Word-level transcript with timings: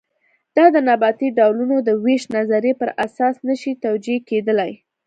دا 0.57 0.65
د 0.75 0.77
نباتي 0.89 1.27
ډولونو 1.37 1.77
د 1.87 1.89
وېش 2.03 2.23
نظریې 2.37 2.73
پر 2.81 2.89
اساس 3.05 3.35
نه 3.47 3.55
شي 3.61 3.71
توجیه 3.85 4.19
کېدلی. 4.29 4.71